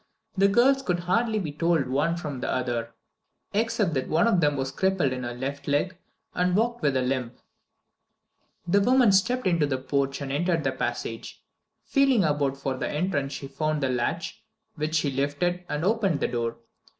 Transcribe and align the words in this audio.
The 0.35 0.47
girls 0.47 0.81
could 0.81 1.01
hardly 1.01 1.37
be 1.37 1.51
told 1.51 1.87
one 1.87 2.17
from 2.17 2.39
the 2.39 2.51
other, 2.51 2.89
except 3.53 3.93
that 3.93 4.07
one 4.07 4.25
of 4.27 4.41
them 4.41 4.57
was 4.57 4.71
crippled 4.71 5.13
in 5.13 5.21
her 5.21 5.35
left 5.35 5.67
leg 5.67 5.95
and 6.33 6.55
walked 6.55 6.81
with 6.81 6.97
a 6.97 7.03
limp. 7.03 7.37
The 8.67 8.81
woman 8.81 9.11
stepped 9.11 9.45
into 9.45 9.67
the 9.67 9.77
porch 9.77 10.19
and 10.19 10.31
entered 10.31 10.63
the 10.63 10.71
passage. 10.71 11.43
Feeling 11.85 12.23
about 12.23 12.57
for 12.57 12.77
the 12.77 12.89
entrance 12.89 13.33
she 13.33 13.47
found 13.47 13.83
the 13.83 13.89
latch, 13.89 14.43
which 14.73 14.95
she 14.95 15.11
lifted, 15.11 15.63
and 15.69 15.85
opened 15.85 16.19
the 16.19 16.27
door. 16.27 16.57